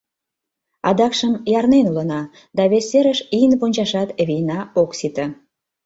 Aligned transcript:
Адакшым 0.89 1.33
ярнен 1.59 1.85
улына 1.91 2.21
да 2.57 2.63
вес 2.71 2.85
серыш 2.89 3.19
ийын 3.37 3.53
вончашат 3.59 4.09
вийна 4.27 4.59
ок 4.81 4.91
сите. 4.99 5.25